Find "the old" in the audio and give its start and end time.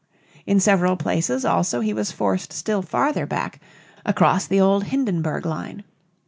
4.47-4.85